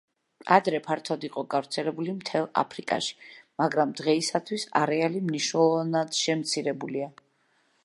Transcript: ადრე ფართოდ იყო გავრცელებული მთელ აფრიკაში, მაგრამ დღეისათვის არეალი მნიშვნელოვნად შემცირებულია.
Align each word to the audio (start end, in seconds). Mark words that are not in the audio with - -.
ადრე 0.53 0.77
ფართოდ 0.85 1.25
იყო 1.27 1.43
გავრცელებული 1.53 2.15
მთელ 2.21 2.47
აფრიკაში, 2.61 3.29
მაგრამ 3.63 3.93
დღეისათვის 4.01 4.67
არეალი 4.83 5.23
მნიშვნელოვნად 5.29 6.23
შემცირებულია. 6.25 7.15